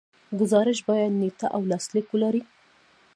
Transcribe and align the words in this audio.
ګزارش 0.39 0.79
باید 0.87 1.11
نیټه 1.21 1.47
او 1.55 1.61
لاسلیک 1.71 2.07
ولري. 2.09 2.41